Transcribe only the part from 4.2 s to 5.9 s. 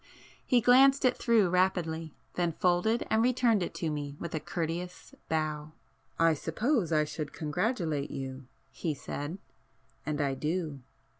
a courteous bow.